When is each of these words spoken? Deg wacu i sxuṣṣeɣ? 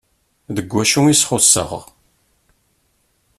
Deg 0.55 0.69
wacu 0.75 0.99
i 1.07 1.15
sxuṣṣeɣ? 1.21 1.71